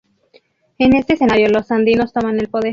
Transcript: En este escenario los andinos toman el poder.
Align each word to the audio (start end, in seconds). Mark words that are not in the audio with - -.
En 0.79 0.95
este 0.95 1.13
escenario 1.13 1.47
los 1.49 1.69
andinos 1.69 2.11
toman 2.11 2.39
el 2.39 2.49
poder. 2.49 2.69